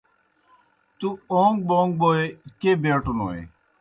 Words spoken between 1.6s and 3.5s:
بوْن٘گ بوئے کیْہ بیٹوْنوئے؟